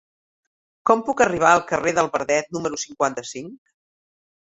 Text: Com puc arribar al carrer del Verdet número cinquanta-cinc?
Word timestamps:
Com 0.89 1.03
puc 1.09 1.19
arribar 1.25 1.51
al 1.57 1.61
carrer 1.71 1.93
del 1.97 2.09
Verdet 2.15 2.49
número 2.57 2.81
cinquanta-cinc? 2.85 3.53